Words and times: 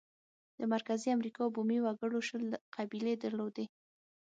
د 0.57 0.61
مرکزي 0.73 1.09
امریکا 1.17 1.43
بومي 1.53 1.79
وګړو 1.81 2.19
شل 2.27 2.45
قبیلې 2.75 3.13
درلودې. 3.23 3.65